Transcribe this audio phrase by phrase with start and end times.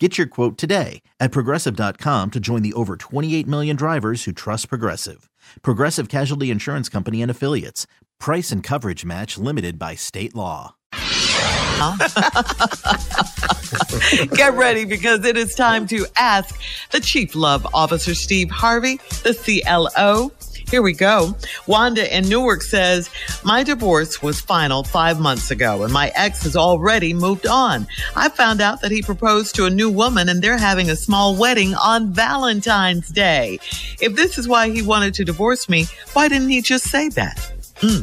[0.00, 4.68] Get your quote today at progressive.com to join the over 28 million drivers who trust
[4.68, 5.30] Progressive.
[5.62, 7.86] Progressive Casualty Insurance Company and Affiliates.
[8.18, 10.74] Price and coverage match limited by state law.
[14.34, 19.34] Get ready because it is time to ask the Chief Love Officer, Steve Harvey, the
[19.34, 20.32] CLO.
[20.70, 21.34] Here we go.
[21.66, 23.10] Wanda in Newark says,
[23.44, 27.86] My divorce was final five months ago, and my ex has already moved on.
[28.16, 31.36] I found out that he proposed to a new woman, and they're having a small
[31.36, 33.58] wedding on Valentine's Day.
[34.00, 37.38] If this is why he wanted to divorce me, why didn't he just say that?
[37.76, 38.02] Hmm.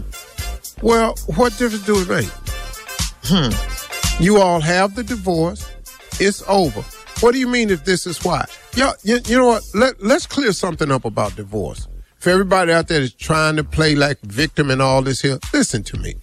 [0.82, 2.30] Well, what difference do it make?
[3.24, 4.24] Hmm.
[4.24, 5.70] You all have the divorce.
[6.20, 6.82] It's over.
[7.22, 8.46] What do you mean if this is why?
[8.76, 9.64] Yo, you, you know what?
[9.74, 11.88] Let, let's clear something up about divorce.
[12.22, 15.82] For everybody out there that's trying to play like victim and all this here, listen
[15.86, 16.18] to me.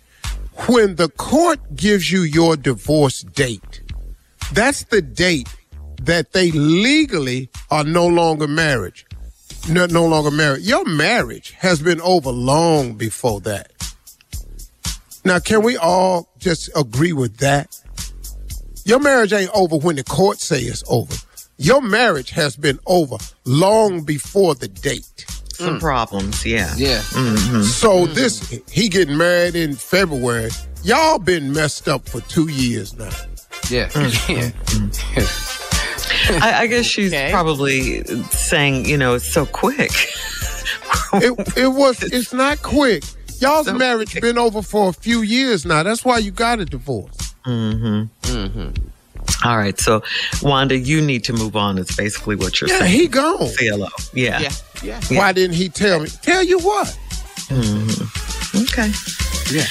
[0.68, 3.82] When the court gives you your divorce date,
[4.52, 5.48] that's the date
[6.02, 8.94] that they legally are no longer married.
[9.68, 10.62] No, no longer married.
[10.62, 13.72] Your marriage has been over long before that.
[15.24, 17.76] Now, can we all just agree with that?
[18.84, 21.16] Your marriage ain't over when the court say it's over.
[21.56, 25.24] Your marriage has been over long before the date.
[25.64, 26.72] Some problems, yeah.
[26.76, 26.98] Yeah.
[27.00, 27.62] Mm-hmm.
[27.62, 30.50] So this he getting married in February.
[30.84, 33.10] Y'all been messed up for two years now.
[33.68, 33.88] Yeah.
[36.30, 37.30] I, I guess she's Okay.
[37.30, 39.90] probably saying, you know, it's so quick.
[41.14, 43.02] It it was it's not quick.
[43.40, 45.82] Y'all's So- marriage been over for a few years now.
[45.82, 47.34] That's why you got a divorce.
[47.46, 48.30] Mm-hmm.
[48.36, 48.88] Mm-hmm.
[49.46, 50.02] All right, so
[50.42, 51.78] Wanda, you need to move on.
[51.78, 52.92] It's basically what you're Yeah, saying.
[52.92, 53.50] he gone.
[53.56, 54.40] CLO, yeah.
[54.40, 54.50] Yeah.
[54.82, 55.00] Yeah.
[55.10, 56.08] Why didn't he tell me?
[56.22, 56.98] Tell you what?
[57.50, 58.92] Okay.
[59.50, 59.64] Yeah.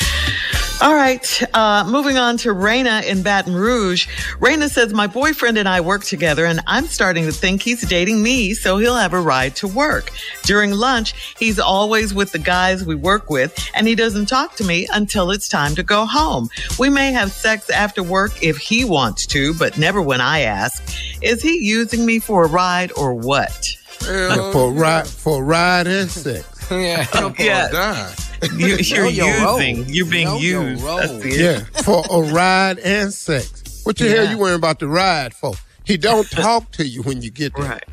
[0.80, 1.42] All right.
[1.56, 4.08] Uh, moving on to Raina in Baton Rouge.
[4.40, 8.22] Raina says, My boyfriend and I work together, and I'm starting to think he's dating
[8.22, 10.12] me, so he'll have a ride to work.
[10.44, 14.64] During lunch, he's always with the guys we work with, and he doesn't talk to
[14.64, 16.48] me until it's time to go home.
[16.78, 20.84] We may have sex after work if he wants to, but never when I ask.
[21.24, 23.76] Is he using me for a ride or what?
[24.02, 26.46] Hell, For a ride for ride and sex.
[26.72, 27.06] yeah.
[27.40, 27.70] Yeah.
[27.70, 28.16] Die.
[28.56, 29.60] You, you're Know your role.
[29.62, 29.90] using.
[29.94, 30.84] You're being Know used.
[30.84, 30.98] role.
[30.98, 33.82] That's the Yeah, for a ride and sex.
[33.84, 34.32] What the hell Yeah.
[34.32, 35.54] you worrying about the ride for?
[35.86, 37.66] He don't talk to you when you get there.
[37.66, 37.84] Right.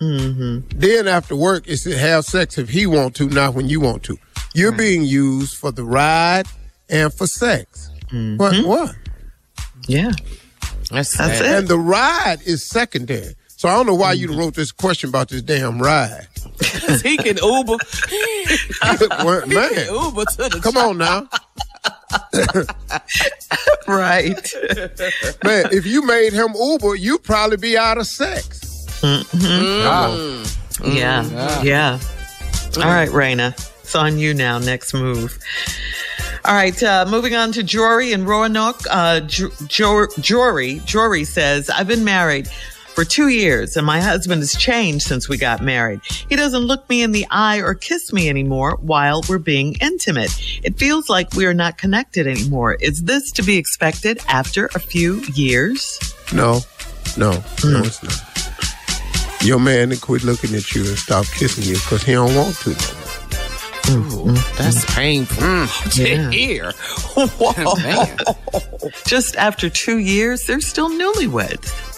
[0.00, 0.78] Mm-hmm.
[0.78, 4.04] Then after work, it's to have sex if he want to, not when you want
[4.04, 4.16] to.
[4.54, 6.46] You're being used for the ride
[6.88, 7.90] and for sex.
[8.12, 8.64] What?
[8.64, 8.94] What?
[9.88, 10.12] Yeah.
[10.92, 11.44] That's, That's sad.
[11.44, 11.58] it.
[11.58, 13.34] And the ride is secondary.
[13.60, 14.38] So I don't know why you mm-hmm.
[14.38, 16.28] wrote this question about this damn ride.
[17.02, 17.76] he can Uber.
[19.22, 21.28] Well, Man, Uber to the come on now.
[23.86, 24.50] Right.
[25.44, 28.86] Man, if you made him Uber, you'd probably be out of sex.
[29.02, 29.86] Mm-hmm.
[29.86, 30.08] Ah.
[30.82, 31.24] Yeah.
[31.24, 31.66] Mm-hmm.
[31.66, 31.98] Yeah.
[32.82, 33.50] All right, Raina.
[33.82, 34.58] It's on you now.
[34.58, 35.38] Next move.
[36.46, 38.80] All right, uh, moving on to Jory in Roanoke.
[38.88, 42.48] Uh, Jo- Jo- Jory, Jory says, I've been married
[43.00, 46.02] for two years and my husband has changed since we got married.
[46.28, 50.30] He doesn't look me in the eye or kiss me anymore while we're being intimate.
[50.62, 52.74] It feels like we are not connected anymore.
[52.74, 55.98] Is this to be expected after a few years?
[56.34, 56.60] No,
[57.16, 58.08] no, no, it's hmm.
[58.08, 59.42] not.
[59.46, 62.54] Your man to quit looking at you and stop kissing you because he don't want
[62.56, 62.76] to.
[63.88, 64.28] no more.
[64.28, 64.58] Hmm.
[64.58, 64.92] That's hmm.
[64.92, 66.30] painful to Yeah.
[66.30, 66.72] hear.
[67.16, 68.90] Whoa.
[69.06, 71.89] Just after two years, they're still newlyweds.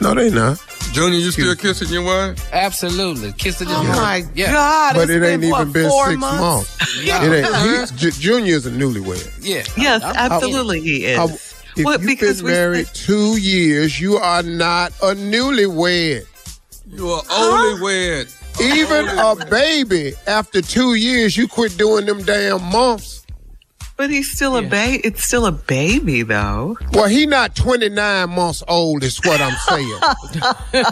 [0.00, 0.62] No, they not.
[0.92, 2.38] Junior, you still kissing your wife?
[2.52, 3.32] Absolutely.
[3.32, 3.68] kissing.
[3.68, 4.52] Oh it in Oh the my yeah.
[4.52, 4.94] God.
[4.94, 6.40] But it's it ain't been, what, even been four six months?
[6.40, 7.04] months.
[7.04, 7.24] Yeah.
[7.24, 7.46] It ain't.
[7.46, 7.86] He, uh-huh.
[7.96, 9.32] J- Junior's a newlywed.
[9.42, 9.64] Yeah.
[9.76, 11.18] Yes, I'm- absolutely he is.
[11.18, 11.24] I-
[11.78, 16.26] if Well, you've because been married said- two years, you are not a newlywed.
[16.90, 18.28] You are only wed.
[18.60, 23.17] Even a baby, after two years, you quit doing them damn months.
[23.98, 25.00] But he's still a baby.
[25.04, 26.78] It's still a baby, though.
[26.92, 30.84] Well, he not 29 months old is what I'm saying.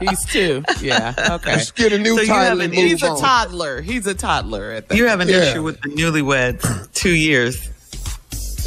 [0.00, 0.64] He's two.
[0.80, 1.14] Yeah.
[1.36, 1.52] Okay.
[1.52, 3.80] Let's get a new So you title have and an- move He's a toddler.
[3.80, 4.96] He's a toddler at that.
[4.98, 5.42] You have an Yeah.
[5.52, 6.92] issue with the newlyweds.
[6.94, 7.60] Two years.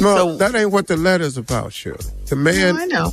[0.00, 1.98] No, so- that ain't what the letter's about, Shirley.
[2.30, 3.12] The man, Oh, I know.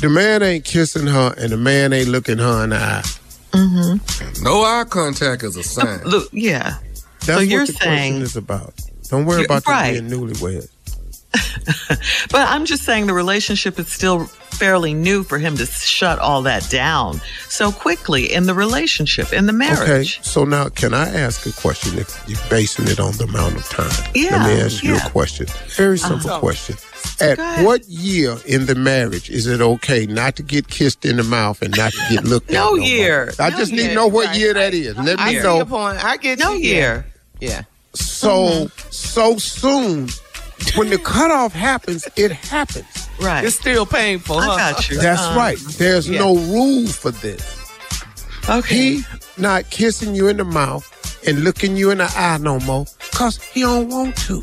[0.00, 3.02] the man ain't kissing her, and the man ain't looking her in the eye.
[3.52, 4.42] Mm-hmm.
[4.42, 6.00] No eye contact is a sign.
[6.04, 6.78] Look, yeah.
[7.26, 8.74] That's So you're what the saying- question is about.
[9.08, 9.92] Don't worry You're about them right.
[9.92, 10.68] being newlywed.
[12.30, 16.42] But I'm just saying the relationship is still fairly new for him to shut all
[16.42, 19.80] that down so quickly in the relationship, in the marriage.
[20.18, 23.56] Okay, so now can I ask a question if you're basing it on the amount
[23.56, 23.90] of time?
[24.14, 24.96] Yeah, Let me ask you yeah.
[24.98, 25.08] Uh-huh.
[25.08, 25.46] a question.
[25.76, 26.40] Very simple Uh-huh.
[26.40, 26.76] question.
[27.20, 31.24] At what year in the marriage is it okay not to get kissed in the
[31.24, 32.78] mouth and not to get looked No at?
[32.78, 32.86] more?
[32.86, 33.32] year.
[33.38, 34.96] I No just need to know what right, year that is.
[34.96, 35.56] Let I me know.
[35.56, 36.02] your point.
[36.04, 36.68] I get No you.
[36.74, 37.06] year.
[37.40, 37.62] Yeah.
[37.98, 40.08] So so soon,
[40.76, 42.86] when the cutoff happens, it happens.
[43.20, 43.44] Right.
[43.44, 44.56] It's still painful, I huh?
[44.72, 44.98] got you.
[45.00, 45.58] That's Um, right.
[45.78, 46.18] There's yeah.
[46.20, 47.42] no rule for this.
[48.48, 48.74] Okay.
[48.76, 49.04] He
[49.38, 50.84] not kissing you in the mouth
[51.26, 54.42] and looking you in the eye no more, cause he don't want to.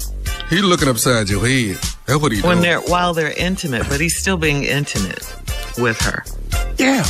[0.49, 1.77] He looking upside your head.
[2.05, 2.61] That's what he when doing.
[2.63, 5.23] they're while they're intimate, but he's still being intimate
[5.77, 6.25] with her.
[6.77, 7.05] Yeah.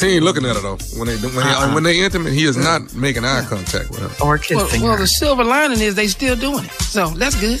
[0.00, 0.78] He ain't looking at her though.
[0.98, 1.68] When they when Uh-uh.
[1.68, 4.24] they when they intimate, he is not making eye contact with her.
[4.24, 4.98] Or Well, kissing well, her.
[4.98, 6.72] the silver lining is they still doing it.
[6.82, 7.60] So that's good.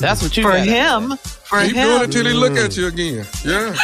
[0.00, 2.86] That's what you for gotta- him, for Keep doing it till he look at you
[2.86, 3.26] again.
[3.44, 3.74] Yeah.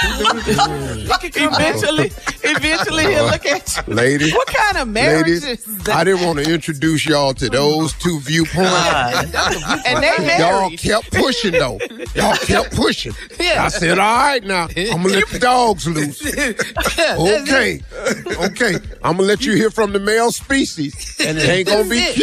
[1.20, 1.58] keep doing it.
[1.58, 2.12] Eventually,
[2.44, 3.94] eventually he'll look at you.
[3.94, 7.92] Ladies, What kind of marriage ladies, is I didn't want to introduce y'all to those
[7.94, 8.70] two viewpoints.
[9.86, 11.78] And they Y'all kept pushing though.
[12.14, 13.12] Y'all kept pushing.
[13.38, 13.64] Yeah.
[13.64, 16.22] I said, all right now, I'm gonna let the dogs loose.
[16.98, 17.80] Okay.
[18.26, 18.74] Okay.
[19.02, 21.16] I'm gonna let you hear from the male species.
[21.20, 22.14] And it ain't gonna be That's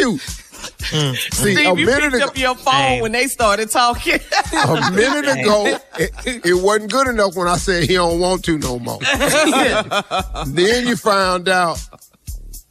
[0.66, 0.74] it.
[0.78, 1.16] cute.
[1.16, 3.00] See, Steve, a you minute picked ago, up your phone Hey.
[3.02, 4.20] when they started talking.
[4.52, 6.12] a minute ago, it,
[6.46, 8.98] it wasn't good enough when I said he don't want to no more.
[10.46, 11.80] then you found out.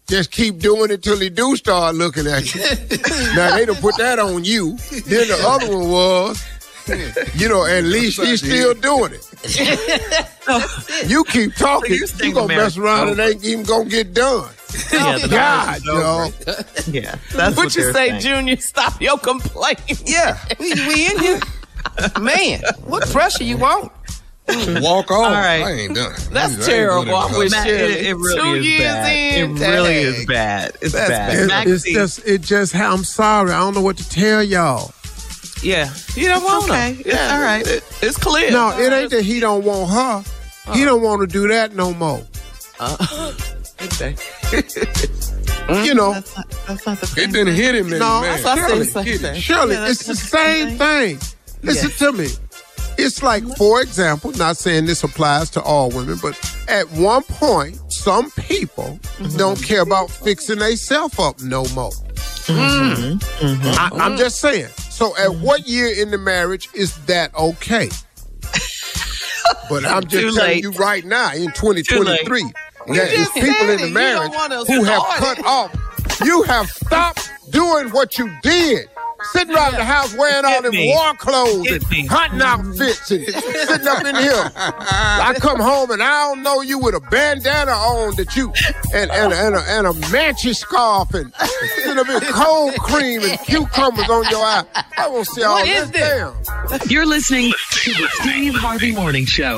[0.06, 2.60] Just keep doing it till he do start looking at you.
[3.36, 4.76] now they done put that on you.
[5.08, 6.46] Then the other one was,
[7.36, 9.14] you know, at least he's still doing
[9.44, 11.10] it.
[11.10, 14.50] you keep talking, you're you gonna mess around and ain't even gonna get done.
[14.94, 16.28] yeah, the God, yo.
[16.92, 18.22] Yeah, that's what, what you say, saying.
[18.22, 18.58] Junior?
[18.58, 19.98] Stop your complaining.
[20.06, 20.38] Yeah.
[20.60, 21.40] we, we in here.
[22.20, 23.92] Man, what pressure you want?
[24.48, 25.26] Walk off.
[25.28, 25.64] All right.
[25.64, 26.14] I ain't done.
[26.32, 27.06] That's I ain't terrible.
[27.06, 27.70] doing it I with wish- her.
[27.70, 29.16] It, it really Two is years bad.
[29.38, 30.72] in, it really is bad.
[30.82, 31.68] It's That's bad.
[31.68, 33.52] It's, it's just, it just, I'm sorry.
[33.52, 34.92] I don't know what to tell y'all.
[35.62, 36.94] Yeah, you don't want okay.
[36.94, 37.04] them.
[37.06, 37.66] It's all right.
[37.66, 38.52] It- it's clear.
[38.52, 40.74] No, it ain't that he don't want her.
[40.74, 40.86] He uh.
[40.86, 42.22] don't want to do that no more.
[42.80, 43.32] Uh.
[43.82, 44.16] Okay.
[45.70, 47.32] You know, That's not, that's not the It same.
[47.32, 47.90] didn't hit him.
[47.90, 48.24] No, man.
[48.24, 49.42] that's what I said, Shirley, same get thing.
[49.42, 51.20] Shirley, Yeah, it's the same thing.
[51.62, 52.00] Listen Yes.
[52.00, 52.28] to me.
[52.98, 57.80] It's like, for example, not saying this applies to all women, but at one point,
[57.92, 59.38] some people mm-hmm.
[59.38, 61.92] don't care about fixing themselves up no more.
[61.92, 63.18] Mm-hmm.
[63.18, 63.68] Mm-hmm.
[64.00, 64.68] I, I'm just saying.
[64.90, 67.90] So, at what year in the marriage is that okay?
[69.70, 70.64] But I'm Too just telling late.
[70.64, 72.44] you right now, in 2023,
[72.88, 74.32] that just people in the You marriage
[74.68, 75.46] who have cut it.
[75.46, 75.72] off.
[76.26, 78.88] You have stopped doing what you did.
[79.32, 82.06] Sitting around the house wearing all Hit them war clothes Hit and me.
[82.08, 83.26] hunting outfits and
[83.68, 84.52] sitting up in here.
[84.54, 88.52] I come home and I don't know you with a bandana on that you
[88.94, 91.34] and and, and, a, and a manchi scarf and
[91.78, 94.66] sitting up in cold cream and cucumbers on your eye.
[94.98, 96.80] I won't see all What that is this?
[96.82, 96.90] damn.
[96.90, 99.58] You're listening to the Steve Harvey Morning Show.